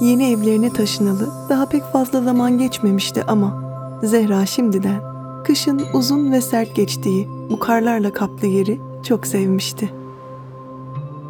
Yeni 0.00 0.30
evlerine 0.32 0.72
taşınalı 0.72 1.28
daha 1.48 1.66
pek 1.66 1.84
fazla 1.84 2.22
zaman 2.22 2.58
geçmemişti 2.58 3.24
ama 3.28 3.62
Zehra 4.02 4.46
şimdiden 4.46 5.00
kışın 5.44 5.82
uzun 5.94 6.32
ve 6.32 6.40
sert 6.40 6.74
geçtiği 6.76 7.28
bu 7.50 7.58
karlarla 7.58 8.12
kaplı 8.12 8.46
yeri 8.46 8.80
çok 9.02 9.26
sevmişti. 9.26 9.90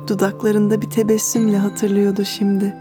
Dudaklarında 0.08 0.82
bir 0.82 0.90
tebessümle 0.90 1.58
hatırlıyordu 1.58 2.24
şimdi. 2.24 2.76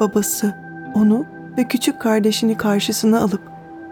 Babası 0.00 0.54
onu 0.94 1.24
ve 1.58 1.68
küçük 1.68 2.00
kardeşini 2.00 2.56
karşısına 2.56 3.20
alıp 3.20 3.40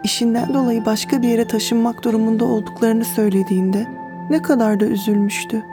işinden 0.03 0.53
dolayı 0.53 0.85
başka 0.85 1.21
bir 1.21 1.27
yere 1.27 1.47
taşınmak 1.47 2.03
durumunda 2.03 2.45
olduklarını 2.45 3.05
söylediğinde 3.05 3.87
ne 4.29 4.41
kadar 4.41 4.79
da 4.79 4.85
üzülmüştü. 4.85 5.63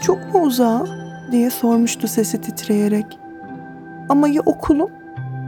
Çok 0.00 0.34
mu 0.34 0.40
uzağa 0.40 0.86
diye 1.32 1.50
sormuştu 1.50 2.08
sesi 2.08 2.40
titreyerek. 2.40 3.21
Ama 4.12 4.28
ya 4.28 4.42
okulum? 4.46 4.90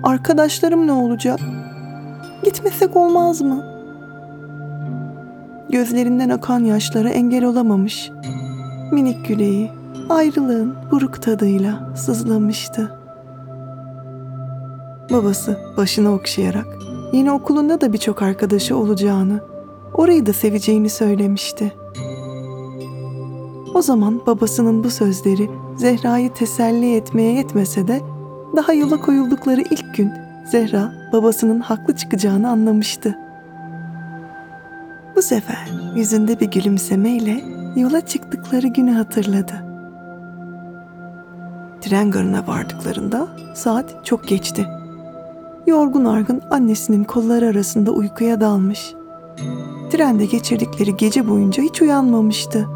Arkadaşlarım 0.03 0.87
ne 0.87 0.93
olacak? 0.93 1.41
Gitmesek 2.45 2.97
olmaz 2.97 3.41
mı? 3.41 3.65
Gözlerinden 5.71 6.29
akan 6.29 6.65
yaşlara 6.65 7.09
engel 7.09 7.45
olamamış. 7.45 8.11
Minik 8.93 9.29
güleği 9.29 9.71
ayrılığın 10.09 10.75
buruk 10.91 11.23
tadıyla 11.23 11.95
sızlamıştı. 11.97 12.99
Babası 15.11 15.59
başını 15.77 16.13
okşayarak 16.13 16.67
yeni 17.13 17.33
okulunda 17.33 17.81
da 17.81 17.93
birçok 17.93 18.23
arkadaşı 18.23 18.77
olacağını, 18.77 19.41
orayı 19.95 20.27
da 20.27 20.33
seveceğini 20.33 20.91
söylemişti. 20.91 21.73
O 23.75 23.83
zaman 23.83 24.21
babasının 24.27 24.85
bu 24.85 24.91
sözleri 24.91 25.51
Zehra'yı 25.77 26.33
teselli 26.33 26.97
etmeye 26.97 27.33
yetmese 27.33 27.89
de 27.89 28.14
daha 28.57 28.73
yola 28.73 29.01
koyuldukları 29.01 29.61
ilk 29.61 29.95
gün 29.95 30.13
Zehra 30.45 30.93
babasının 31.13 31.61
haklı 31.61 31.97
çıkacağını 31.97 32.51
anlamıştı. 32.51 33.19
Bu 35.17 35.23
sefer 35.23 35.69
yüzünde 35.97 36.41
bir 36.41 36.51
gülümsemeyle 36.51 37.45
yola 37.77 38.01
çıktıkları 38.01 38.67
günü 38.67 38.93
hatırladı. 38.93 39.65
Tren 41.81 42.11
garına 42.11 42.47
vardıklarında 42.47 43.29
saat 43.55 44.07
çok 44.07 44.29
geçti. 44.29 44.67
Yorgun 45.67 46.05
argın 46.05 46.43
annesinin 46.51 47.05
kolları 47.05 47.47
arasında 47.47 47.91
uykuya 47.91 48.41
dalmış. 48.41 48.95
Trende 49.91 50.27
geçirdikleri 50.27 50.97
gece 50.97 51.29
boyunca 51.29 51.63
hiç 51.63 51.83
uyanmamıştı. 51.83 52.67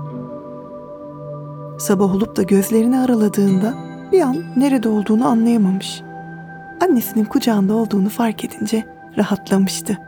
Sabah 1.78 2.14
olup 2.14 2.36
da 2.36 2.42
gözlerini 2.42 2.98
araladığında 2.98 3.87
bir 4.12 4.20
an 4.20 4.36
nerede 4.56 4.88
olduğunu 4.88 5.26
anlayamamış. 5.26 6.02
Annesinin 6.80 7.24
kucağında 7.24 7.74
olduğunu 7.74 8.08
fark 8.08 8.44
edince 8.44 8.84
rahatlamıştı. 9.16 9.98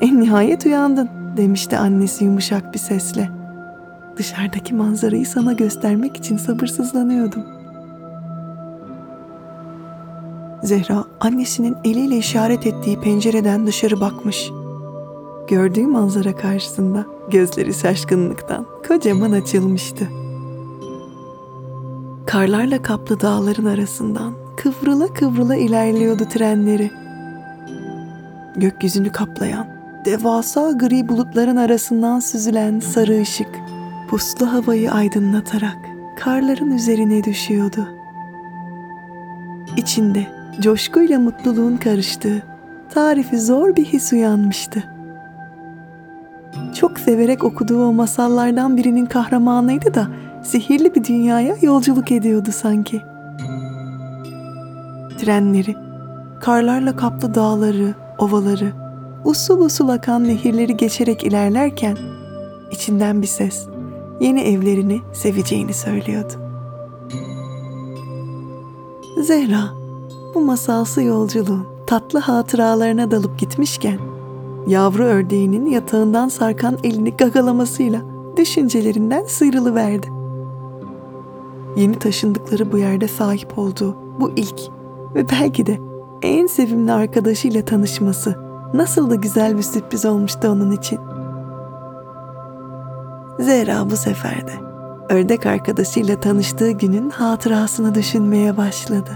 En 0.00 0.20
nihayet 0.20 0.66
uyandın 0.66 1.08
demişti 1.36 1.78
annesi 1.78 2.24
yumuşak 2.24 2.74
bir 2.74 2.78
sesle. 2.78 3.28
Dışarıdaki 4.16 4.74
manzarayı 4.74 5.26
sana 5.26 5.52
göstermek 5.52 6.16
için 6.16 6.36
sabırsızlanıyordum. 6.36 7.44
Zehra 10.62 11.04
annesinin 11.20 11.76
eliyle 11.84 12.16
işaret 12.16 12.66
ettiği 12.66 13.00
pencereden 13.00 13.66
dışarı 13.66 14.00
bakmış. 14.00 14.50
Gördüğü 15.48 15.86
manzara 15.86 16.36
karşısında 16.36 17.06
gözleri 17.30 17.74
şaşkınlıktan 17.74 18.66
kocaman 18.88 19.32
açılmıştı. 19.32 20.08
Karlarla 22.28 22.82
kaplı 22.82 23.20
dağların 23.20 23.64
arasından 23.64 24.34
kıvrıla 24.56 25.06
kıvrıla 25.06 25.56
ilerliyordu 25.56 26.24
trenleri. 26.24 26.90
Gökyüzünü 28.56 29.12
kaplayan, 29.12 29.66
devasa 30.04 30.70
gri 30.72 31.08
bulutların 31.08 31.56
arasından 31.56 32.20
süzülen 32.20 32.80
sarı 32.80 33.20
ışık, 33.20 33.48
puslu 34.08 34.52
havayı 34.52 34.92
aydınlatarak 34.92 35.76
karların 36.16 36.70
üzerine 36.70 37.24
düşüyordu. 37.24 37.88
İçinde 39.76 40.26
coşkuyla 40.60 41.18
mutluluğun 41.18 41.76
karıştığı, 41.76 42.42
tarifi 42.90 43.40
zor 43.40 43.76
bir 43.76 43.84
his 43.84 44.12
uyanmıştı. 44.12 44.84
Çok 46.74 46.98
severek 46.98 47.44
okuduğu 47.44 47.86
o 47.86 47.92
masallardan 47.92 48.76
birinin 48.76 49.06
kahramanıydı 49.06 49.94
da 49.94 50.08
sihirli 50.48 50.94
bir 50.94 51.04
dünyaya 51.04 51.56
yolculuk 51.62 52.12
ediyordu 52.12 52.48
sanki. 52.52 53.02
Trenleri, 55.18 55.76
karlarla 56.40 56.96
kaplı 56.96 57.34
dağları, 57.34 57.94
ovaları, 58.18 58.72
usul 59.24 59.60
usul 59.60 59.88
akan 59.88 60.24
nehirleri 60.24 60.76
geçerek 60.76 61.24
ilerlerken 61.24 61.96
içinden 62.70 63.22
bir 63.22 63.26
ses 63.26 63.66
yeni 64.20 64.40
evlerini 64.40 65.00
seveceğini 65.12 65.74
söylüyordu. 65.74 66.32
Zehra 69.22 69.70
bu 70.34 70.40
masalsı 70.40 71.02
yolculuğun 71.02 71.66
tatlı 71.86 72.18
hatıralarına 72.18 73.10
dalıp 73.10 73.38
gitmişken 73.38 73.98
yavru 74.66 75.04
ördeğinin 75.04 75.66
yatağından 75.66 76.28
sarkan 76.28 76.78
elini 76.84 77.16
gagalamasıyla 77.16 78.00
düşüncelerinden 78.36 79.24
sıyrılıverdi. 79.24 80.17
Yeni 81.78 81.98
taşındıkları 81.98 82.72
bu 82.72 82.78
yerde 82.78 83.08
sahip 83.08 83.58
olduğu 83.58 83.96
bu 84.20 84.30
ilk 84.36 84.60
ve 85.14 85.28
belki 85.28 85.66
de 85.66 85.78
en 86.22 86.46
sevimli 86.46 86.92
arkadaşıyla 86.92 87.64
tanışması 87.64 88.38
nasıl 88.74 89.10
da 89.10 89.14
güzel 89.14 89.56
bir 89.56 89.62
sürpriz 89.62 90.04
olmuştu 90.04 90.48
onun 90.48 90.70
için. 90.70 90.98
Zehra 93.38 93.90
bu 93.90 93.96
sefer 93.96 94.46
de 94.46 94.52
ördek 95.08 95.46
arkadaşıyla 95.46 96.20
tanıştığı 96.20 96.70
günün 96.70 97.10
hatırasını 97.10 97.94
düşünmeye 97.94 98.56
başladı. 98.56 99.10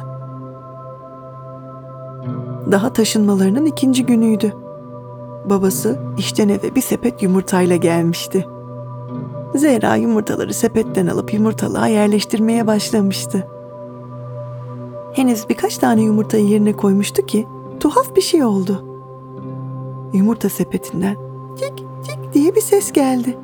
Daha 2.70 2.92
taşınmalarının 2.92 3.66
ikinci 3.66 4.06
günüydü. 4.06 4.52
Babası 5.50 5.98
işten 6.18 6.48
eve 6.48 6.74
bir 6.74 6.80
sepet 6.80 7.22
yumurtayla 7.22 7.76
gelmişti. 7.76 8.46
Zehra 9.54 9.96
yumurtaları 9.96 10.54
sepetten 10.54 11.06
alıp 11.06 11.34
yumurtalığa 11.34 11.86
yerleştirmeye 11.86 12.66
başlamıştı. 12.66 13.48
Henüz 15.12 15.48
birkaç 15.48 15.78
tane 15.78 16.02
yumurtayı 16.02 16.46
yerine 16.46 16.72
koymuştu 16.72 17.26
ki 17.26 17.46
tuhaf 17.80 18.16
bir 18.16 18.20
şey 18.20 18.44
oldu. 18.44 18.84
Yumurta 20.12 20.48
sepetinden 20.48 21.16
cik 21.58 21.78
cik 21.78 22.32
diye 22.32 22.54
bir 22.54 22.60
ses 22.60 22.92
geldi. 22.92 23.38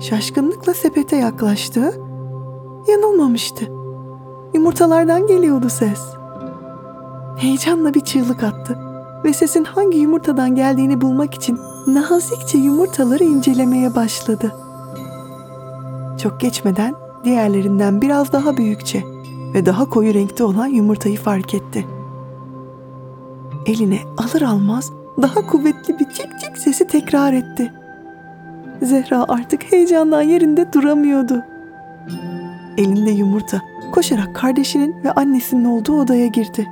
Şaşkınlıkla 0.00 0.74
sepete 0.74 1.16
yaklaştı. 1.16 1.80
Yanılmamıştı. 2.88 3.64
Yumurtalardan 4.54 5.26
geliyordu 5.26 5.68
ses. 5.68 6.00
Heyecanla 7.36 7.94
bir 7.94 8.00
çığlık 8.00 8.42
attı 8.42 8.78
ve 9.24 9.32
sesin 9.32 9.64
hangi 9.64 9.98
yumurtadan 9.98 10.54
geldiğini 10.54 11.00
bulmak 11.00 11.34
için 11.34 11.58
nazikçe 11.94 12.58
yumurtaları 12.58 13.24
incelemeye 13.24 13.94
başladı. 13.94 14.52
Çok 16.22 16.40
geçmeden 16.40 16.94
diğerlerinden 17.24 18.02
biraz 18.02 18.32
daha 18.32 18.56
büyükçe 18.56 19.04
ve 19.54 19.66
daha 19.66 19.88
koyu 19.88 20.14
renkte 20.14 20.44
olan 20.44 20.66
yumurtayı 20.66 21.16
fark 21.16 21.54
etti. 21.54 21.86
Eline 23.66 23.98
alır 24.18 24.42
almaz 24.42 24.92
daha 25.22 25.46
kuvvetli 25.46 25.98
bir 25.98 26.04
cik 26.04 26.40
cik 26.40 26.58
sesi 26.58 26.86
tekrar 26.86 27.32
etti. 27.32 27.72
Zehra 28.82 29.24
artık 29.28 29.72
heyecandan 29.72 30.22
yerinde 30.22 30.72
duramıyordu. 30.72 31.42
Elinde 32.78 33.10
yumurta 33.10 33.60
koşarak 33.92 34.34
kardeşinin 34.34 35.04
ve 35.04 35.12
annesinin 35.12 35.64
olduğu 35.64 36.00
odaya 36.00 36.26
girdi. 36.26 36.68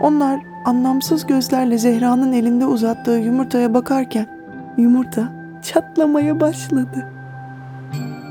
Onlar 0.00 0.40
anlamsız 0.64 1.26
gözlerle 1.26 1.78
Zehra'nın 1.78 2.32
elinde 2.32 2.66
uzattığı 2.66 3.10
yumurtaya 3.18 3.74
bakarken 3.74 4.26
yumurta 4.78 5.32
çatlamaya 5.62 6.40
başladı. 6.40 7.08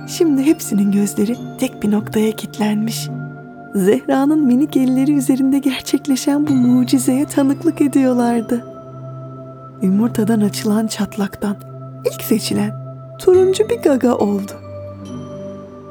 Şimdi 0.08 0.46
hepsinin 0.46 0.92
gözleri 0.92 1.38
tek 1.60 1.84
bir 1.84 1.92
noktaya 1.92 2.32
kilitlenmiş. 2.32 3.10
Zehra'nın 3.76 4.46
minik 4.46 4.78
elleri 4.78 5.14
üzerinde 5.14 5.60
gerçekleşen 5.60 6.48
bu 6.48 6.52
mucizeye 6.52 7.26
tanıklık 7.26 7.82
ediyorlardı. 7.82 8.66
Yumurtadan 9.82 10.42
açılan 10.42 10.88
çatlaktan 10.88 11.56
ilk 12.14 12.24
seçilen 12.24 12.72
turuncu 13.20 13.70
bir 13.70 13.82
gaga 13.82 14.16
oldu. 14.16 14.52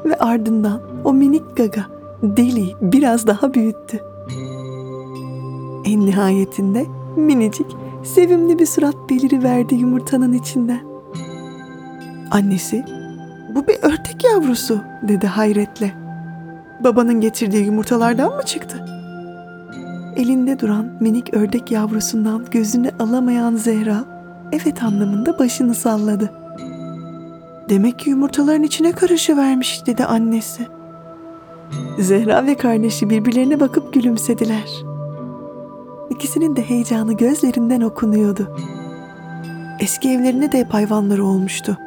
Ve 0.05 0.15
ardından 0.19 0.81
o 1.03 1.13
minik 1.13 1.57
gaga 1.57 1.85
deliği 2.23 2.75
biraz 2.81 3.27
daha 3.27 3.53
büyüttü. 3.53 4.10
En 5.91 6.05
nihayetinde 6.05 6.85
minicik, 7.15 7.67
sevimli 8.03 8.59
bir 8.59 8.65
surat 8.65 8.95
beliriverdi 9.09 9.75
yumurtanın 9.75 10.33
içinden. 10.33 10.81
Annesi, 12.31 12.85
bu 13.55 13.67
bir 13.67 13.75
ördek 13.81 14.23
yavrusu 14.23 14.81
dedi 15.07 15.27
hayretle. 15.27 15.93
Babanın 16.83 17.21
getirdiği 17.21 17.65
yumurtalardan 17.65 18.35
mı 18.35 18.43
çıktı? 18.43 18.85
Elinde 20.15 20.59
duran 20.59 20.85
minik 20.99 21.33
ördek 21.33 21.71
yavrusundan 21.71 22.45
gözünü 22.51 22.91
alamayan 22.99 23.55
Zehra 23.55 24.03
evet 24.51 24.83
anlamında 24.83 25.39
başını 25.39 25.75
salladı. 25.75 26.31
Demek 27.69 27.99
ki 27.99 28.09
yumurtaların 28.09 28.63
içine 28.63 28.91
karışıvermiş 28.91 29.85
dedi 29.85 30.05
annesi. 30.05 30.67
Zehra 31.99 32.45
ve 32.45 32.55
kardeşi 32.55 33.09
birbirlerine 33.09 33.59
bakıp 33.59 33.93
gülümsediler. 33.93 34.90
İkisinin 36.11 36.55
de 36.55 36.69
heyecanı 36.69 37.13
gözlerinden 37.13 37.81
okunuyordu. 37.81 38.55
Eski 39.79 40.09
evlerinde 40.09 40.51
de 40.51 40.59
hep 40.59 40.73
hayvanları 40.73 41.25
olmuştu. 41.25 41.77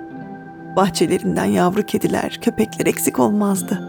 Bahçelerinden 0.76 1.44
yavru 1.44 1.82
kediler, 1.82 2.38
köpekler 2.43 2.87
eksik 2.87 3.19
olmazdı. 3.19 3.81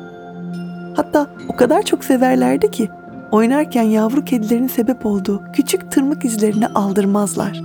Hatta 0.96 1.28
o 1.48 1.56
kadar 1.56 1.82
çok 1.82 2.04
severlerdi 2.04 2.72
ki 2.72 2.90
oynarken 3.32 3.84
yavru 3.84 4.26
kedilerin 4.26 4.68
sebep 4.68 5.06
olduğu 5.06 5.44
küçük 5.54 5.92
tırmık 5.92 6.26
izlerini 6.26 6.68
aldırmazlar. 6.68 7.62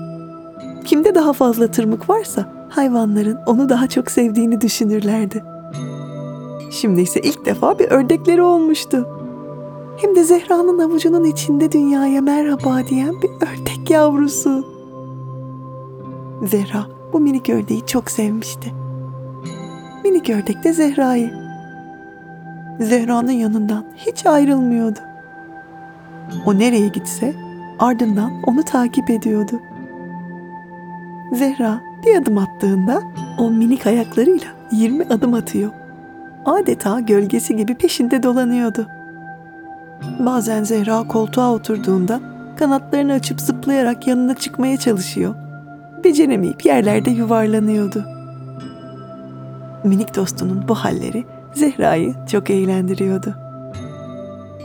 Kimde 0.85 1.15
daha 1.15 1.33
fazla 1.33 1.71
tırmık 1.71 2.11
varsa 2.11 2.47
hayvanların 2.69 3.39
onu 3.47 3.69
daha 3.69 3.89
çok 3.89 4.11
sevdiğini 4.11 4.61
düşünürlerdi. 4.61 5.45
Şimdi 6.71 7.01
ise 7.01 7.21
ilk 7.21 7.47
defa 7.47 7.79
bir 7.79 7.91
ördekleri 7.91 8.43
olmuştu. 8.43 9.20
Hem 10.01 10.15
de 10.15 10.25
Zehra'nın 10.25 10.79
avucunun 10.79 11.25
içinde 11.25 11.73
dünyaya 11.73 12.21
merhaba 12.21 12.87
diyen 12.87 13.23
bir 13.23 13.31
ördek 13.31 13.91
yavrusu. 13.91 14.67
Zehra 16.43 16.87
bu 17.13 17.21
minik 17.21 17.49
ördeği 17.49 17.87
çok 17.87 18.11
sevmişti. 18.11 18.73
Minik 20.05 20.31
ördek 20.31 20.65
de 20.65 20.73
Zehra'yı. 20.73 21.31
Zehra'nın 22.81 23.33
yanından 23.33 23.85
hiç 23.97 24.27
ayrılmıyordu. 24.27 24.99
O 26.47 26.59
nereye 26.59 26.89
gitse 26.89 27.35
ardından 27.79 28.33
onu 28.47 28.63
takip 28.63 29.11
ediyordu. 29.11 29.61
Zehra 31.33 31.81
bir 32.07 32.17
adım 32.17 32.39
attığında 32.39 33.03
o 33.39 33.51
minik 33.51 33.87
ayaklarıyla 33.87 34.49
20 34.73 35.05
adım 35.05 35.35
atıyor. 35.35 35.71
Adeta 36.45 37.01
gölgesi 37.01 37.57
gibi 37.57 37.75
peşinde 37.75 38.23
dolanıyordu. 38.23 39.00
Bazen 40.19 40.65
Zehra 40.65 41.03
koltuğa 41.09 41.53
oturduğunda 41.53 42.21
kanatlarını 42.57 43.13
açıp 43.13 43.41
zıplayarak 43.41 44.07
yanına 44.07 44.35
çıkmaya 44.35 44.77
çalışıyor. 44.77 45.35
Beceremeyip 46.05 46.67
yerlerde 46.67 47.11
yuvarlanıyordu. 47.11 48.05
Minik 49.85 50.17
dostunun 50.17 50.69
bu 50.69 50.75
halleri 50.75 51.25
Zehra'yı 51.55 52.15
çok 52.31 52.51
eğlendiriyordu. 52.51 53.35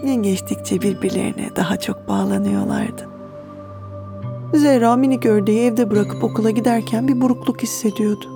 Gün 0.03 0.15
geçtikçe 0.23 0.81
birbirlerine 0.81 1.49
daha 1.55 1.77
çok 1.77 2.07
bağlanıyorlardı. 2.07 3.09
Zehra 4.53 4.95
minik 4.95 5.25
ördeği 5.25 5.59
evde 5.59 5.91
bırakıp 5.91 6.23
okula 6.23 6.49
giderken 6.49 7.07
bir 7.07 7.21
burukluk 7.21 7.63
hissediyordu. 7.63 8.34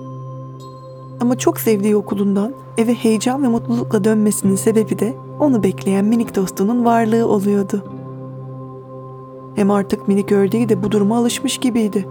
Ama 1.20 1.38
çok 1.38 1.60
sevdiği 1.60 1.96
okulundan 1.96 2.52
eve 2.78 2.94
heyecan 2.94 3.42
ve 3.42 3.48
mutlulukla 3.48 4.04
dönmesinin 4.04 4.56
sebebi 4.56 4.98
de 4.98 5.16
onu 5.40 5.62
bekleyen 5.62 6.04
minik 6.04 6.36
dostunun 6.36 6.84
varlığı 6.84 7.28
oluyordu. 7.28 7.84
Hem 9.54 9.70
artık 9.70 10.08
minik 10.08 10.32
ördeği 10.32 10.68
de 10.68 10.82
bu 10.82 10.92
duruma 10.92 11.18
alışmış 11.18 11.58
gibiydi. 11.58 12.06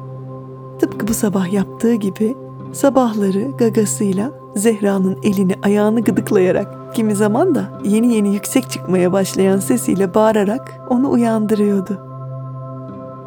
Tıpkı 0.79 1.07
bu 1.07 1.13
sabah 1.13 1.53
yaptığı 1.53 1.93
gibi 1.93 2.35
sabahları 2.73 3.51
gagasıyla 3.57 4.31
Zehra'nın 4.55 5.17
elini 5.23 5.55
ayağını 5.63 6.01
gıdıklayarak 6.01 6.95
kimi 6.95 7.15
zaman 7.15 7.55
da 7.55 7.81
yeni 7.83 8.13
yeni 8.13 8.33
yüksek 8.33 8.69
çıkmaya 8.69 9.11
başlayan 9.11 9.59
sesiyle 9.59 10.13
bağırarak 10.13 10.81
onu 10.89 11.11
uyandırıyordu. 11.11 11.99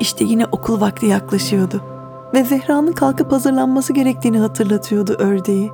İşte 0.00 0.24
yine 0.24 0.46
okul 0.46 0.80
vakti 0.80 1.06
yaklaşıyordu 1.06 1.91
ve 2.34 2.44
Zehra'nın 2.44 2.92
kalkıp 2.92 3.32
hazırlanması 3.32 3.92
gerektiğini 3.92 4.38
hatırlatıyordu 4.38 5.12
ördeği. 5.18 5.72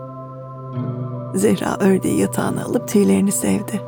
Zehra 1.34 1.76
ördeği 1.80 2.18
yatağına 2.18 2.64
alıp 2.64 2.88
tüylerini 2.88 3.32
sevdi. 3.32 3.82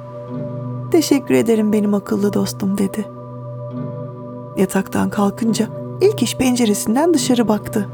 Teşekkür 0.91 1.35
ederim 1.35 1.73
benim 1.73 1.95
akıllı 1.95 2.33
dostum 2.33 2.79
dedi. 2.79 3.09
Yataktan 4.57 5.11
kalkınca 5.11 5.67
ilk 6.01 6.23
iş 6.23 6.37
penceresinden 6.37 7.15
dışarı 7.15 7.49
baktı. 7.49 7.89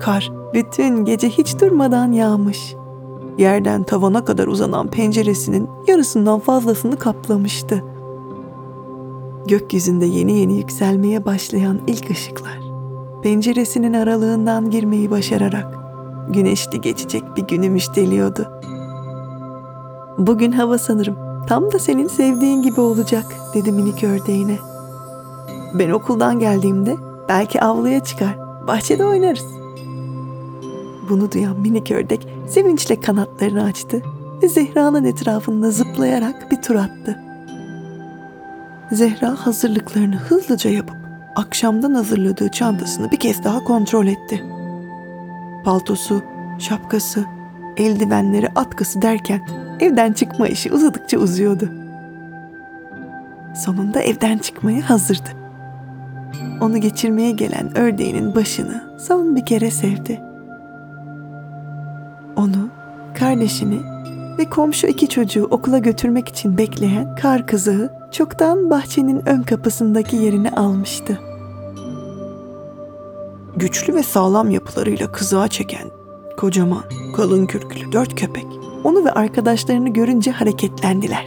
Kar 0.00 0.32
bütün 0.54 1.04
gece 1.04 1.28
hiç 1.28 1.60
durmadan 1.60 2.12
yağmış. 2.12 2.74
Yerden 3.38 3.82
tavana 3.82 4.24
kadar 4.24 4.46
uzanan 4.46 4.88
penceresinin 4.88 5.68
yarısından 5.86 6.38
fazlasını 6.38 6.96
kaplamıştı. 6.96 7.84
Gökyüzünde 9.46 10.06
yeni 10.06 10.38
yeni 10.38 10.56
yükselmeye 10.56 11.24
başlayan 11.24 11.80
ilk 11.86 12.10
ışıklar 12.10 12.67
penceresinin 13.28 13.92
aralığından 13.92 14.70
girmeyi 14.70 15.10
başararak 15.10 15.66
güneşli 16.28 16.80
geçecek 16.80 17.22
bir 17.36 17.42
günü 17.42 17.70
müjdeliyordu. 17.70 18.60
Bugün 20.18 20.52
hava 20.52 20.78
sanırım 20.78 21.16
tam 21.48 21.72
da 21.72 21.78
senin 21.78 22.08
sevdiğin 22.08 22.62
gibi 22.62 22.80
olacak 22.80 23.24
dedi 23.54 23.72
minik 23.72 24.04
ördeğine. 24.04 24.58
Ben 25.74 25.90
okuldan 25.90 26.38
geldiğimde 26.38 26.96
belki 27.28 27.60
avluya 27.60 28.04
çıkar, 28.04 28.38
bahçede 28.66 29.04
oynarız. 29.04 29.46
Bunu 31.10 31.32
duyan 31.32 31.60
minik 31.60 31.90
ördek 31.90 32.28
sevinçle 32.48 33.00
kanatlarını 33.00 33.64
açtı 33.64 34.02
ve 34.42 34.48
Zehra'nın 34.48 35.04
etrafında 35.04 35.70
zıplayarak 35.70 36.50
bir 36.50 36.62
tur 36.62 36.74
attı. 36.74 37.18
Zehra 38.92 39.46
hazırlıklarını 39.46 40.16
hızlıca 40.16 40.70
yapıp 40.70 40.97
akşamdan 41.36 41.94
hazırladığı 41.94 42.48
çantasını 42.48 43.10
bir 43.10 43.16
kez 43.16 43.44
daha 43.44 43.64
kontrol 43.64 44.06
etti. 44.06 44.44
Paltosu, 45.64 46.22
şapkası, 46.58 47.24
eldivenleri, 47.76 48.48
atkısı 48.54 49.02
derken 49.02 49.40
evden 49.80 50.12
çıkma 50.12 50.48
işi 50.48 50.72
uzadıkça 50.72 51.18
uzuyordu. 51.18 51.70
Sonunda 53.56 54.00
evden 54.00 54.38
çıkmaya 54.38 54.90
hazırdı. 54.90 55.28
Onu 56.60 56.78
geçirmeye 56.78 57.30
gelen 57.30 57.78
ördeğinin 57.78 58.34
başını 58.34 58.82
son 58.98 59.36
bir 59.36 59.46
kere 59.46 59.70
sevdi. 59.70 60.20
Onu, 62.36 62.68
kardeşini 63.14 63.78
ve 64.38 64.44
komşu 64.44 64.86
iki 64.86 65.08
çocuğu 65.08 65.44
okula 65.44 65.78
götürmek 65.78 66.28
için 66.28 66.58
bekleyen 66.58 67.14
kar 67.14 67.46
kızığı 67.46 67.97
çoktan 68.12 68.70
bahçenin 68.70 69.28
ön 69.28 69.42
kapısındaki 69.42 70.16
yerini 70.16 70.50
almıştı. 70.50 71.18
Güçlü 73.56 73.94
ve 73.94 74.02
sağlam 74.02 74.50
yapılarıyla 74.50 75.12
kızığa 75.12 75.48
çeken 75.48 75.90
kocaman, 76.36 76.84
kalın 77.16 77.46
kürklü 77.46 77.92
dört 77.92 78.20
köpek 78.20 78.46
onu 78.84 79.04
ve 79.04 79.12
arkadaşlarını 79.12 79.88
görünce 79.88 80.30
hareketlendiler. 80.30 81.26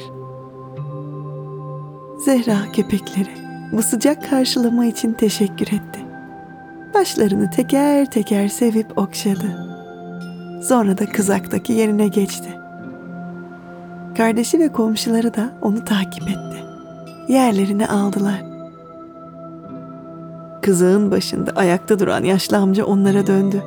Zehra 2.25 2.71
köpekleri 2.73 3.29
bu 3.71 3.81
sıcak 3.81 4.29
karşılama 4.29 4.85
için 4.85 5.13
teşekkür 5.13 5.67
etti. 5.67 5.99
Başlarını 6.93 7.49
teker 7.49 8.11
teker 8.11 8.47
sevip 8.47 8.97
okşadı. 8.97 9.71
Sonra 10.63 10.97
da 10.97 11.05
kızaktaki 11.05 11.73
yerine 11.73 12.07
geçti. 12.07 12.49
Kardeşi 14.17 14.59
ve 14.59 14.71
komşuları 14.71 15.33
da 15.33 15.49
onu 15.61 15.85
takip 15.85 16.23
etti. 16.23 16.70
Yerlerini 17.31 17.87
aldılar. 17.87 18.43
Kızağın 20.61 21.11
başında 21.11 21.51
ayakta 21.51 21.99
duran 21.99 22.23
yaşlı 22.23 22.57
amca 22.57 22.85
onlara 22.85 23.27
döndü. 23.27 23.63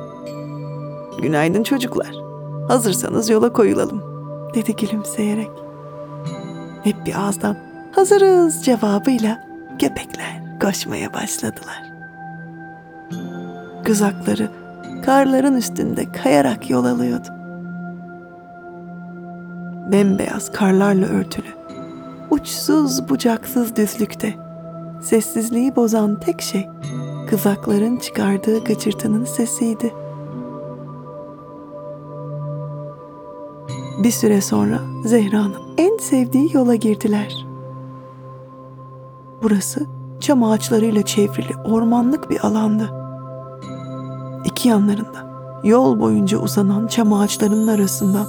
Günaydın 1.21 1.63
çocuklar. 1.63 2.11
Hazırsanız 2.67 3.29
yola 3.29 3.53
koyulalım, 3.53 4.01
dedi 4.55 4.75
gülümseyerek. 4.75 5.49
Hep 6.83 7.05
bir 7.05 7.15
ağızdan 7.15 7.57
hazırız 7.91 8.65
cevabıyla 8.65 9.43
köpekler 9.79 10.59
koşmaya 10.61 11.13
başladılar. 11.13 11.83
Kızakları 13.83 14.49
karların 15.05 15.55
üstünde 15.55 16.11
kayarak 16.11 16.69
yol 16.69 16.85
alıyordu. 16.85 17.27
Bembeyaz 19.91 20.51
karlarla 20.51 21.05
örtülü, 21.05 21.49
uçsuz 22.35 23.09
bucaksız 23.09 23.75
düzlükte 23.75 24.35
sessizliği 25.01 25.75
bozan 25.75 26.19
tek 26.19 26.41
şey 26.41 26.67
kızakların 27.29 27.97
çıkardığı 27.97 28.63
gıcırtının 28.63 29.25
sesiydi. 29.25 29.93
Bir 34.03 34.11
süre 34.11 34.41
sonra 34.41 34.79
Zehra'nın 35.05 35.61
en 35.77 35.97
sevdiği 35.97 36.49
yola 36.53 36.75
girdiler. 36.75 37.45
Burası 39.43 39.85
çam 40.19 40.43
ağaçlarıyla 40.43 41.01
çevrili 41.01 41.55
ormanlık 41.65 42.29
bir 42.29 42.45
alandı. 42.45 42.89
İki 44.45 44.69
yanlarında 44.69 45.49
yol 45.63 45.99
boyunca 45.99 46.37
uzanan 46.37 46.87
çam 46.87 47.13
ağaçlarının 47.13 47.67
arasından 47.67 48.27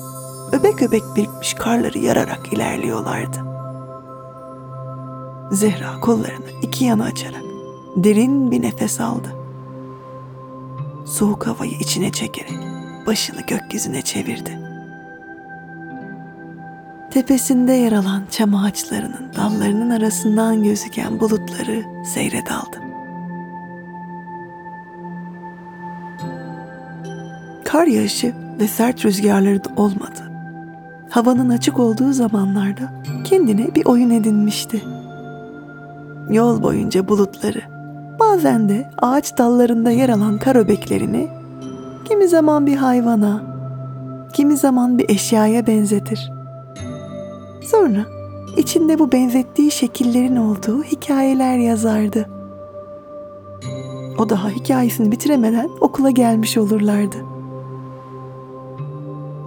öbek 0.53 0.83
öbek 0.83 1.03
birikmiş 1.17 1.55
karları 1.55 1.99
yararak 1.99 2.53
ilerliyorlardı. 2.53 3.46
Zehra 5.51 6.01
kollarını 6.01 6.51
iki 6.63 6.85
yana 6.85 7.05
açarak 7.05 7.43
derin 7.97 8.51
bir 8.51 8.63
nefes 8.63 9.01
aldı. 9.01 9.29
Soğuk 11.05 11.47
havayı 11.47 11.73
içine 11.81 12.13
çekerek 12.13 12.59
başını 13.07 13.41
gökyüzüne 13.41 14.03
çevirdi. 14.03 14.59
Tepesinde 17.11 17.73
yer 17.73 17.93
alan 17.93 18.23
çam 18.31 18.55
ağaçlarının 18.55 19.33
dallarının 19.37 19.91
arasından 19.91 20.63
gözüken 20.63 21.21
bulutları 21.21 21.85
seyre 22.15 22.47
daldı. 22.47 22.83
Kar 27.65 27.87
yağışı 27.87 28.35
ve 28.61 28.69
sert 28.69 29.05
rüzgarları 29.05 29.65
da 29.65 29.69
olmadı. 29.77 30.33
Havanın 31.11 31.49
açık 31.49 31.79
olduğu 31.79 32.13
zamanlarda 32.13 32.93
kendine 33.25 33.75
bir 33.75 33.87
oyun 33.87 34.11
edinmişti. 34.11 34.96
Yol 36.31 36.63
boyunca 36.63 37.09
bulutları, 37.09 37.63
bazen 38.21 38.69
de 38.69 38.91
ağaç 38.99 39.39
dallarında 39.39 39.91
yer 39.91 40.09
alan 40.09 40.39
kar 40.39 40.57
öbeklerini 40.57 41.29
kimi 42.05 42.29
zaman 42.29 42.67
bir 42.67 42.77
hayvana, 42.77 43.43
kimi 44.33 44.57
zaman 44.57 44.99
bir 44.99 45.09
eşyaya 45.09 45.67
benzetir. 45.67 46.33
Sonra 47.71 48.05
içinde 48.57 48.99
bu 48.99 49.13
benzettiği 49.13 49.71
şekillerin 49.71 50.37
olduğu 50.37 50.83
hikayeler 50.83 51.59
yazardı. 51.59 52.27
O 54.19 54.29
daha 54.29 54.49
hikayesini 54.49 55.13
bitiremeden 55.13 55.69
okula 55.81 56.11
gelmiş 56.11 56.59
olurlardı. 56.59 57.17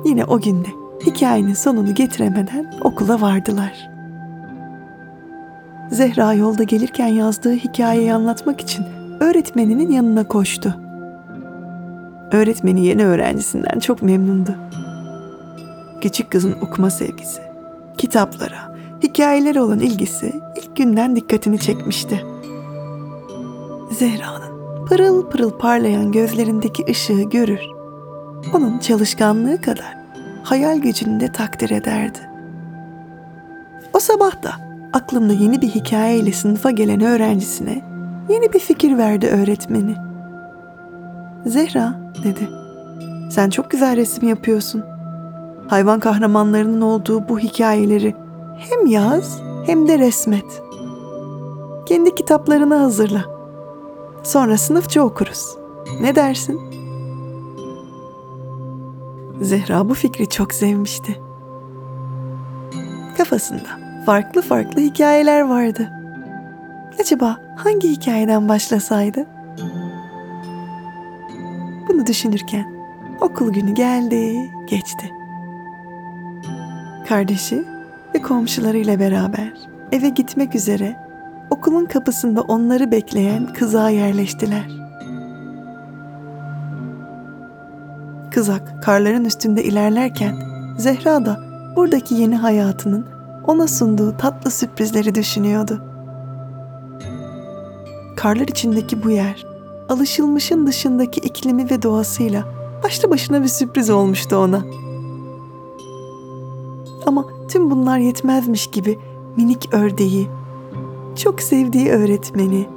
Yine 0.05 0.25
o 0.25 0.39
günde 0.39 0.67
hikayenin 1.05 1.53
sonunu 1.53 1.95
getiremeden 1.95 2.74
okula 2.81 3.21
vardılar. 3.21 3.98
Zehra 5.91 6.34
yolda 6.34 6.63
gelirken 6.63 7.08
yazdığı 7.08 7.53
hikayeyi 7.53 8.13
anlatmak 8.13 8.62
için 8.62 8.86
öğretmeninin 9.19 9.91
yanına 9.91 10.27
koştu. 10.27 10.75
Öğretmeni 12.31 12.86
yeni 12.86 13.05
öğrencisinden 13.05 13.79
çok 13.79 14.01
memnundu. 14.01 14.55
Küçük 16.01 16.31
kızın 16.31 16.55
okuma 16.62 16.89
sevgisi, 16.89 17.41
kitaplara, 17.98 18.75
hikayelere 19.03 19.62
olan 19.62 19.79
ilgisi 19.79 20.41
ilk 20.58 20.75
günden 20.75 21.15
dikkatini 21.15 21.60
çekmişti. 21.60 22.25
Zehra'nın 23.91 24.86
pırıl 24.86 25.29
pırıl 25.29 25.51
parlayan 25.51 26.12
gözlerindeki 26.12 26.86
ışığı 26.89 27.22
görür. 27.22 27.62
Onun 28.53 28.79
çalışkanlığı 28.79 29.62
kadar 29.62 29.98
hayal 30.43 30.77
gücünü 30.77 31.19
de 31.19 31.31
takdir 31.31 31.69
ederdi. 31.69 32.19
O 33.93 34.00
sabah 34.00 34.43
da 34.43 34.68
aklında 34.93 35.34
yeni 35.34 35.62
bir 35.62 35.67
hikayeyle 35.67 36.31
sınıfa 36.31 36.72
gelen 36.72 37.01
öğrencisine 37.01 37.81
yeni 38.29 38.53
bir 38.53 38.60
fikir 38.60 38.98
verdi 38.98 39.27
öğretmeni. 39.27 39.96
Zehra 41.46 42.00
dedi. 42.24 42.50
Sen 43.31 43.50
çok 43.50 43.72
güzel 43.72 43.96
resim 43.96 44.29
yapıyorsun. 44.29 44.84
Hayvan 45.67 46.00
kahramanlarının 46.00 46.81
olduğu 46.81 47.29
bu 47.29 47.39
hikayeleri 47.39 48.15
hem 48.58 48.86
yaz 48.86 49.41
hem 49.65 49.88
de 49.88 50.00
resmet. 50.00 50.63
Kendi 51.86 52.15
kitaplarını 52.15 52.75
hazırla. 52.75 53.25
Sonra 54.24 54.58
sınıfça 54.58 55.01
okuruz. 55.01 55.58
Ne 56.01 56.15
dersin? 56.15 56.60
Zehra 59.41 59.89
bu 59.89 59.93
fikri 59.93 60.29
çok 60.29 60.53
sevmişti. 60.53 61.22
Kafasında 63.17 63.78
farklı 64.05 64.41
farklı 64.41 64.81
hikayeler 64.81 65.41
vardı. 65.41 65.89
Acaba 66.99 67.37
hangi 67.55 67.89
hikayeden 67.89 68.49
başlasaydı? 68.49 69.25
Bunu 71.89 72.05
düşünürken 72.05 72.65
okul 73.21 73.53
günü 73.53 73.73
geldi, 73.73 74.51
geçti. 74.69 75.11
Kardeşi 77.07 77.63
ve 78.15 78.21
komşularıyla 78.21 78.99
beraber 78.99 79.53
eve 79.91 80.09
gitmek 80.09 80.55
üzere 80.55 80.95
okulun 81.49 81.85
kapısında 81.85 82.41
onları 82.41 82.91
bekleyen 82.91 83.53
kızağa 83.53 83.89
yerleştiler. 83.89 84.67
Kızak 88.31 88.83
karların 88.83 89.25
üstünde 89.25 89.63
ilerlerken 89.63 90.35
Zehra 90.77 91.25
da 91.25 91.39
buradaki 91.75 92.15
yeni 92.15 92.35
hayatının 92.35 93.05
ona 93.48 93.67
sunduğu 93.67 94.17
tatlı 94.17 94.51
sürprizleri 94.51 95.15
düşünüyordu. 95.15 95.81
Karlar 98.15 98.48
içindeki 98.48 99.03
bu 99.03 99.10
yer, 99.10 99.46
alışılmışın 99.89 100.67
dışındaki 100.67 101.19
iklimi 101.19 101.69
ve 101.69 101.81
doğasıyla 101.81 102.46
başlı 102.84 103.10
başına 103.10 103.43
bir 103.43 103.48
sürpriz 103.48 103.89
olmuştu 103.89 104.36
ona. 104.36 104.63
Ama 107.05 107.25
tüm 107.48 107.72
bunlar 107.72 107.98
yetmezmiş 107.98 108.67
gibi 108.67 109.00
minik 109.38 109.74
ördeği, 109.74 110.27
çok 111.15 111.41
sevdiği 111.41 111.89
öğretmeni, 111.89 112.67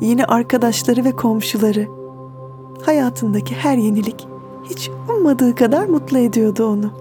yeni 0.00 0.24
arkadaşları 0.24 1.04
ve 1.04 1.16
komşuları, 1.16 1.88
hayatındaki 2.82 3.54
her 3.54 3.76
yenilik 3.76 4.28
hiç 4.70 4.90
ummadığı 5.08 5.54
kadar 5.54 5.86
mutlu 5.86 6.18
ediyordu 6.18 6.66
onu. 6.66 6.99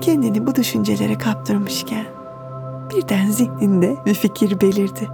Kendini 0.00 0.46
bu 0.46 0.54
düşüncelere 0.54 1.18
kaptırmışken 1.18 2.06
birden 2.90 3.30
zihninde 3.30 3.96
bir 4.06 4.14
fikir 4.14 4.60
belirdi. 4.60 5.08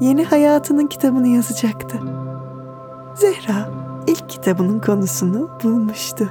Yeni 0.00 0.24
hayatının 0.24 0.86
kitabını 0.86 1.28
yazacaktı. 1.28 1.98
Zehra 3.14 3.70
ilk 4.06 4.28
kitabının 4.28 4.80
konusunu 4.80 5.48
bulmuştu. 5.62 6.28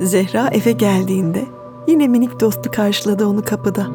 Zehra 0.00 0.48
eve 0.48 0.72
geldiğinde 0.72 1.46
yine 1.88 2.08
minik 2.08 2.40
dostu 2.40 2.70
karşıladı 2.70 3.26
onu 3.26 3.42
kapıda. 3.42 3.86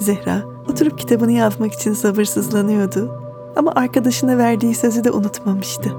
Zehra 0.00 0.42
oturup 0.70 0.98
kitabını 0.98 1.32
yazmak 1.32 1.72
için 1.72 1.92
sabırsızlanıyordu 1.92 3.20
ama 3.56 3.72
arkadaşına 3.74 4.38
verdiği 4.38 4.74
sözü 4.74 5.04
de 5.04 5.10
unutmamıştı. 5.10 5.92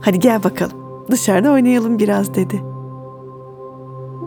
Hadi 0.00 0.20
gel 0.20 0.44
bakalım 0.44 0.85
dışarıda 1.10 1.50
oynayalım 1.50 1.98
biraz 1.98 2.34
dedi. 2.34 2.62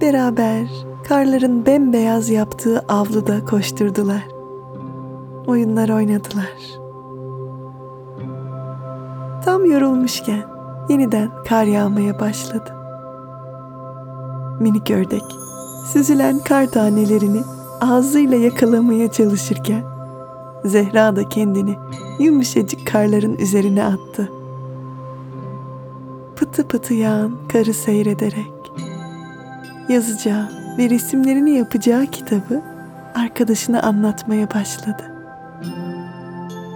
Beraber 0.02 0.70
karların 1.08 1.66
bembeyaz 1.66 2.30
yaptığı 2.30 2.80
avluda 2.80 3.46
koşturdular. 3.46 4.28
Oyunlar 5.48 5.90
oynadılar. 5.90 6.80
Tam 9.46 9.66
yorulmuşken 9.66 10.44
yeniden 10.90 11.30
kar 11.50 11.64
yağmaya 11.64 12.20
başladı. 12.20 12.76
Minik 14.60 14.92
ördek 14.92 15.24
süzülen 15.94 16.40
kar 16.40 16.66
tanelerini 16.66 17.42
ağzıyla 17.82 18.38
yakalamaya 18.38 19.12
çalışırken 19.12 19.84
Zehra 20.66 21.16
da 21.16 21.30
kendini 21.30 21.76
yumuşacık 22.20 22.88
karların 22.88 23.38
üzerine 23.38 23.84
attı. 23.84 24.30
Pıtı 26.40 26.68
pıtı 26.68 26.94
yağan 26.94 27.38
karı 27.52 27.74
seyrederek 27.74 28.72
yazacağı 29.90 30.50
ve 30.78 30.90
resimlerini 30.90 31.52
yapacağı 31.52 32.06
kitabı 32.06 32.62
arkadaşına 33.16 33.82
anlatmaya 33.82 34.54
başladı. 34.54 35.12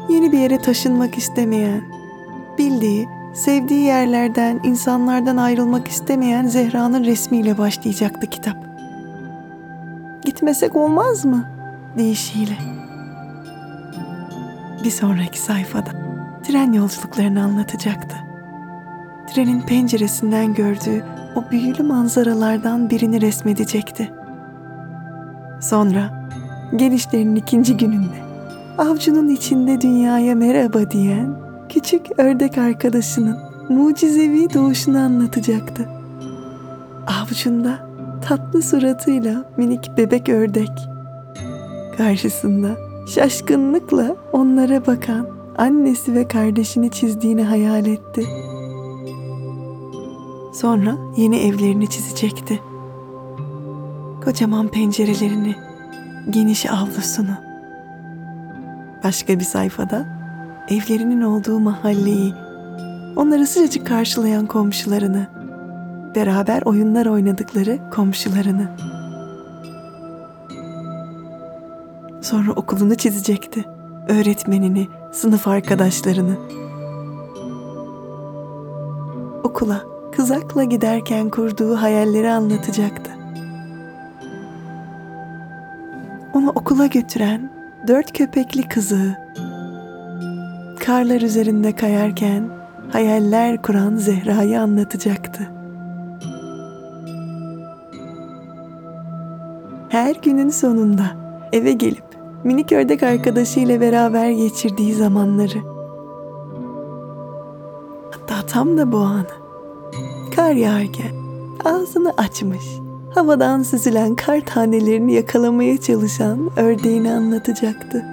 Yeni 0.10 0.32
bir 0.32 0.40
yere 0.40 0.58
taşınmak 0.58 1.18
istemeyen, 1.18 1.82
bildiği, 2.58 3.08
sevdiği 3.34 3.84
yerlerden, 3.84 4.60
insanlardan 4.64 5.38
ayrılmak 5.38 5.88
istemeyen 5.88 6.48
Zehra'nın 6.48 7.04
resmiyle 7.04 7.58
başlayacaktı 7.58 8.28
kitap. 8.28 8.58
Gitmesek 10.26 10.76
olmaz 10.76 11.26
mı? 11.26 11.46
deyişiyle. 11.98 12.58
Bir 14.84 14.92
sonraki 14.92 15.40
sayfada 15.40 15.92
tren 16.44 16.74
yolculuklarını 16.74 17.44
anlatacaktı. 17.44 18.33
Trenin 19.28 19.62
penceresinden 19.62 20.54
gördüğü 20.54 21.04
o 21.36 21.52
büyülü 21.52 21.84
manzaralardan 21.84 22.90
birini 22.90 23.22
resmedecekti. 23.22 24.12
Sonra 25.62 26.30
gelişlerinin 26.76 27.36
ikinci 27.36 27.78
gününde 27.78 28.24
avcunun 28.78 29.30
içinde 29.30 29.82
dünyaya 29.82 30.36
merhaba 30.36 30.92
diyen 30.92 31.36
küçük 31.70 32.20
ördek 32.20 32.58
arkadaşının 32.58 33.38
mucizevi 33.70 34.54
doğuşunu 34.54 34.98
anlatacaktı. 34.98 35.90
Avcunda 37.08 37.88
tatlı 38.28 38.62
suratıyla 38.62 39.46
minik 39.58 39.98
bebek 39.98 40.30
ördek. 40.30 40.72
Karşısında 41.98 42.70
şaşkınlıkla 43.16 44.16
onlara 44.34 44.86
bakan 44.86 45.28
annesi 45.58 46.14
ve 46.14 46.28
kardeşini 46.28 46.92
çizdiğini 46.92 47.44
hayal 47.44 47.86
etti. 47.86 48.26
Sonra 50.54 50.98
yeni 51.18 51.38
evlerini 51.40 51.90
çizecekti. 51.90 52.60
Kocaman 54.24 54.68
pencerelerini, 54.68 55.56
geniş 56.30 56.66
avlusunu. 56.66 57.38
Başka 59.04 59.40
bir 59.40 59.44
sayfada 59.44 60.06
evlerinin 60.70 61.22
olduğu 61.22 61.60
mahalleyi, 61.60 62.34
onları 63.16 63.48
sıcacık 63.48 63.88
karşılayan 63.88 64.46
komşularını, 64.46 65.28
beraber 66.16 66.62
oyunlar 66.62 67.06
oynadıkları 67.06 67.80
komşularını. 67.92 68.70
Sonra 72.22 72.52
okulunu 72.52 72.96
çizecekti. 72.96 73.66
Öğretmenini, 74.10 74.88
sınıf 75.12 75.48
arkadaşlarını. 75.48 76.36
Okula 79.44 79.93
kızakla 80.16 80.64
giderken 80.64 81.30
kurduğu 81.30 81.76
hayalleri 81.76 82.32
anlatacaktı. 82.32 83.12
Onu 86.34 86.50
okula 86.50 86.86
götüren 86.86 87.50
dört 87.88 88.18
köpekli 88.18 88.68
kızı, 88.68 89.18
karlar 90.80 91.22
üzerinde 91.22 91.76
kayarken 91.76 92.50
hayaller 92.92 93.62
kuran 93.62 93.96
Zehra'yı 93.96 94.62
anlatacaktı. 94.62 95.50
Her 99.90 100.16
günün 100.16 100.50
sonunda 100.50 101.06
eve 101.52 101.72
gelip 101.72 102.06
minik 102.44 102.72
ördek 102.72 103.04
arkadaşıyla 103.04 103.82
beraber 103.82 104.30
geçirdiği 104.30 104.94
zamanları. 104.94 105.60
Hatta 108.12 108.46
tam 108.48 108.78
da 108.78 108.92
bu 108.92 108.98
anı. 108.98 109.43
Kar 110.44 110.54
yağarken 110.54 111.12
ağzını 111.66 112.14
açmış, 112.18 112.64
havadan 113.16 113.64
süzülen 113.64 114.16
kar 114.16 114.42
tanelerini 114.42 115.14
yakalamaya 115.14 115.82
çalışan 115.82 116.50
ördeğini 116.58 117.12
anlatacaktı. 117.12 118.06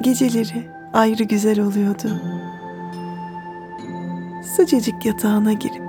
Geceleri 0.00 0.70
ayrı 0.92 1.24
güzel 1.24 1.60
oluyordu. 1.60 2.20
Sıcacık 4.56 5.06
yatağına 5.06 5.52
girip 5.52 5.84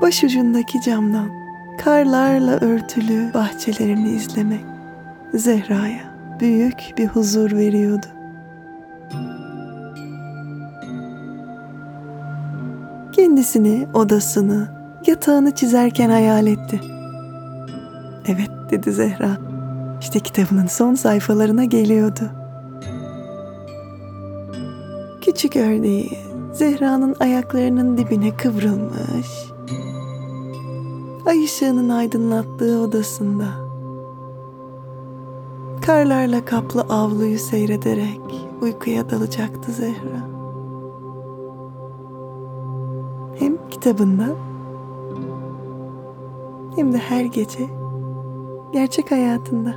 başucundaki 0.00 0.80
camdan 0.80 1.30
karlarla 1.78 2.52
örtülü 2.52 3.34
bahçelerini 3.34 4.10
izlemek 4.10 4.64
Zehra'ya 5.34 6.14
büyük 6.40 6.94
bir 6.98 7.06
huzur 7.06 7.52
veriyordu. 7.52 8.17
Kendisini, 13.28 13.88
odasını, 13.94 14.68
yatağını 15.06 15.54
çizerken 15.54 16.10
hayal 16.10 16.46
etti. 16.46 16.80
Evet 18.26 18.50
dedi 18.70 18.92
Zehra. 18.92 19.38
İşte 20.00 20.20
kitabının 20.20 20.66
son 20.66 20.94
sayfalarına 20.94 21.64
geliyordu. 21.64 22.20
Küçük 25.20 25.56
ördeği 25.56 26.18
Zehra'nın 26.52 27.16
ayaklarının 27.20 27.98
dibine 27.98 28.36
kıvrılmış, 28.36 29.28
ay 31.26 31.44
ışığının 31.44 31.88
aydınlattığı 31.88 32.80
odasında 32.80 33.46
karlarla 35.86 36.44
kaplı 36.44 36.80
avluyu 36.80 37.38
seyrederek 37.38 38.20
uykuya 38.60 39.10
dalacaktı 39.10 39.72
Zehra. 39.72 40.37
Hem 43.78 43.82
kitabında 43.82 44.26
hem 46.76 46.92
de 46.92 46.98
her 46.98 47.24
gece 47.24 47.66
gerçek 48.72 49.10
hayatında. 49.10 49.74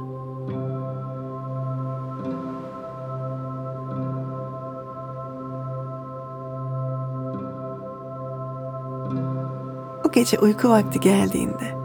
O 10.06 10.12
gece 10.12 10.40
uyku 10.40 10.70
vakti 10.70 11.00
geldiğinde 11.00 11.78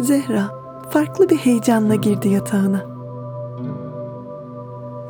Zehra 0.00 0.50
farklı 0.90 1.28
bir 1.28 1.36
heyecanla 1.36 1.94
girdi 1.94 2.28
yatağına. 2.28 2.82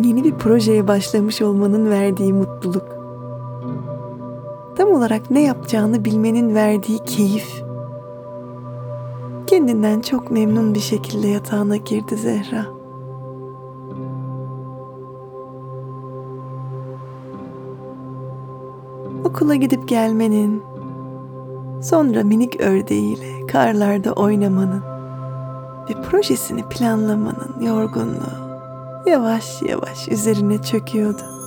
Yeni 0.00 0.24
bir 0.24 0.34
projeye 0.34 0.88
başlamış 0.88 1.42
olmanın 1.42 1.90
verdiği 1.90 2.32
mutluluk. 2.32 2.97
Tam 4.78 4.92
olarak 4.92 5.30
ne 5.30 5.42
yapacağını 5.42 6.04
bilmenin 6.04 6.54
verdiği 6.54 6.98
keyif. 6.98 7.62
Kendinden 9.46 10.00
çok 10.00 10.30
memnun 10.30 10.74
bir 10.74 10.80
şekilde 10.80 11.28
yatağına 11.28 11.76
girdi 11.76 12.16
Zehra. 12.16 12.66
Okula 19.24 19.54
gidip 19.54 19.88
gelmenin, 19.88 20.62
Sonra 21.82 22.24
minik 22.24 22.60
ördeğiyle 22.60 23.46
karlarda 23.46 24.12
oynamanın 24.12 24.82
ve 25.90 26.02
projesini 26.02 26.62
planlamanın 26.68 27.60
yorgunluğu 27.60 28.60
yavaş 29.06 29.62
yavaş 29.62 30.08
üzerine 30.08 30.62
çöküyordu. 30.62 31.37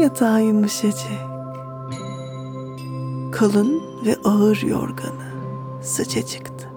Yatağı 0.00 0.42
yumuşacık, 0.42 1.20
kalın 3.32 3.82
ve 4.06 4.16
ağır 4.24 4.62
yorganı 4.62 5.26
sıcacıktı. 5.82 6.68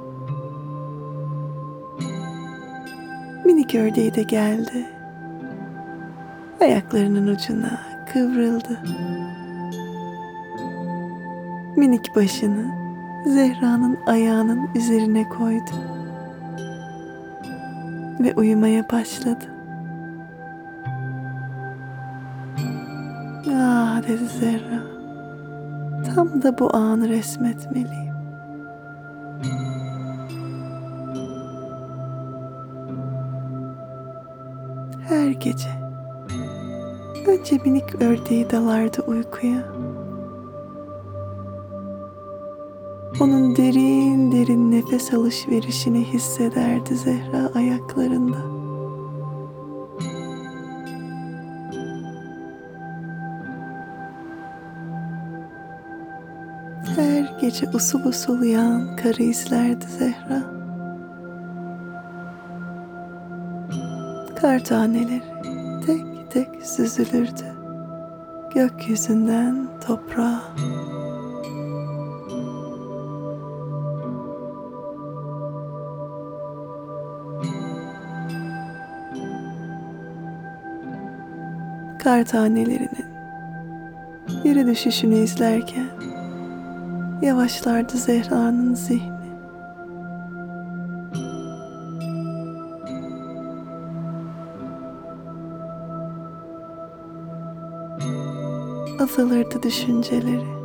Minik 3.45 3.75
ördeği 3.75 4.15
de 4.15 4.23
geldi. 4.23 4.89
Ayaklarının 6.61 7.27
ucuna 7.27 7.81
kıvrıldı. 8.13 8.79
Minik 11.77 12.15
başını 12.15 12.65
Zehra'nın 13.25 13.97
ayağının 14.05 14.69
üzerine 14.75 15.29
koydu. 15.29 15.71
Ve 18.19 18.33
uyumaya 18.35 18.89
başladı. 18.89 19.58
Dedi 24.09 24.25
Zehra. 24.39 24.83
Tam 26.15 26.41
da 26.41 26.57
bu 26.59 26.75
anı 26.75 27.09
resmetmeliyim. 27.09 28.13
Her 35.07 35.29
gece 35.29 35.69
Önce 37.27 37.57
minik 37.65 38.01
ördeği 38.01 38.49
dalardı 38.49 39.01
uykuya. 39.07 39.63
Onun 43.21 43.55
derin 43.55 44.31
derin 44.31 44.71
nefes 44.71 45.13
alışverişini 45.13 46.03
hissederdi 46.03 46.95
Zehra 46.95 47.51
ayaklarında. 47.55 48.58
Gece 57.49 57.69
usul 57.73 58.05
usul 58.05 58.43
yağan 58.43 58.95
karı 58.95 59.23
izlerdi 59.23 59.85
Zehra. 59.85 60.41
Kar 64.41 64.59
taneleri 64.63 65.23
tek 65.85 66.31
tek 66.31 66.65
süzülürdü 66.65 67.45
gökyüzünden 68.53 69.67
toprağa. 69.87 70.41
Kar 82.03 82.25
tanelerinin 82.25 83.09
yere 84.43 84.67
düşüşünü 84.67 85.15
izlerken 85.15 86.08
Yavaşlardı 87.21 87.97
Zehra'nın 87.97 88.73
zihni. 88.73 89.19
azalırdı 99.19 99.63
düşünceleri. 99.63 100.59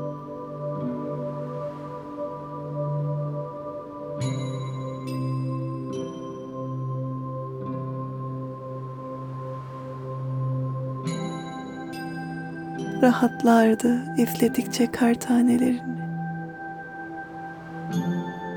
Rahatlardı 13.02 14.04
ifledikçe 14.18 14.92
kar 14.92 15.14
tanelerini. 15.14 16.03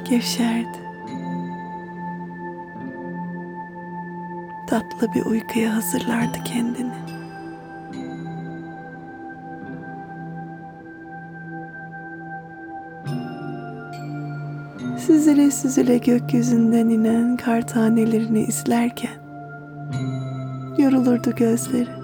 Gevşerdi. 0.10 0.78
Tatlı 4.67 5.13
bir 5.15 5.26
uykuya 5.26 5.76
hazırlardı 5.76 6.38
kendini. 6.46 6.93
Süzüle 14.98 15.52
süzüle 15.52 15.98
gökyüzünden 15.98 16.89
inen 16.89 17.38
kar 17.38 17.67
tanelerini 17.67 18.43
izlerken 18.43 19.17
yorulurdu 20.78 21.36
gözleri. 21.36 21.97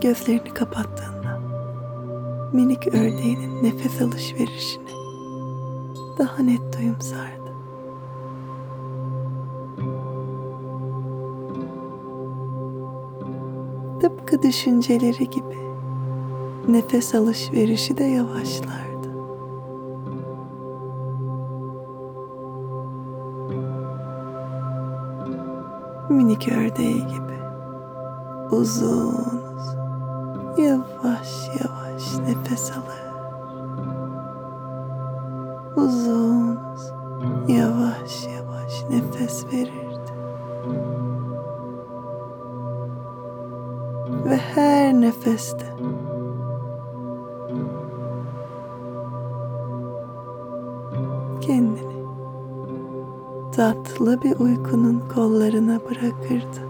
Gözlerini 0.00 0.54
kapattığında 0.54 1.40
minik 2.52 2.86
ördeğinin 2.86 3.64
nefes 3.64 4.02
alışverişini 4.02 4.90
daha 6.18 6.42
net 6.42 6.78
duyumsardı. 6.78 7.52
Tıpkı 14.00 14.42
düşünceleri 14.42 15.30
gibi 15.30 15.58
nefes 16.68 17.14
alışverişi 17.14 17.98
de 17.98 18.04
yavaşlardı. 18.04 19.08
Minik 26.10 26.48
ördeği 26.48 27.06
gibi 27.06 27.38
uzun 28.50 29.47
yavaş 30.58 31.48
yavaş 31.48 32.18
nefes 32.18 32.72
alır. 32.72 33.08
Uzun 35.76 36.58
uzun 36.74 37.48
yavaş 37.48 38.26
yavaş 38.26 38.84
nefes 38.90 39.46
verirdi. 39.52 40.12
Ve 44.24 44.36
her 44.36 44.94
nefeste 44.94 45.66
kendini 51.40 51.98
tatlı 53.52 54.22
bir 54.22 54.40
uykunun 54.40 55.02
kollarına 55.14 55.80
bırakırdı. 55.80 56.67